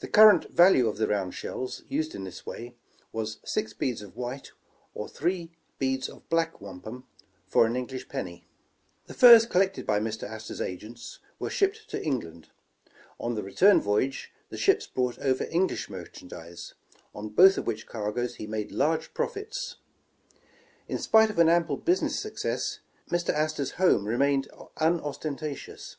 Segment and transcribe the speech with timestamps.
[0.00, 2.74] The current value of the round shells, used in this way,
[3.12, 4.52] was six beads of white,
[4.94, 7.04] or three heads of black wampum,
[7.46, 8.46] for an English penny.
[9.08, 10.22] The furs collected by Mr.
[10.26, 12.48] Astor 's agents were shipped to England.
[13.20, 16.72] On the return voyage the ships brought over English merchandise,
[17.14, 19.76] on both of which cargoes he made large profits.
[20.88, 22.78] In spite of an ample business success,
[23.10, 23.34] Mr.
[23.34, 24.48] Astor 's home remained
[24.78, 25.98] unostentatious.